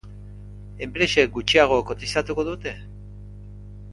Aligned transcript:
Enpresek 0.85 1.29
gutxiago 1.35 1.77
kotizatuko 1.91 2.47
dute? 2.49 2.75